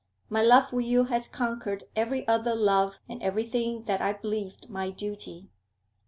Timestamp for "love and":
2.55-3.21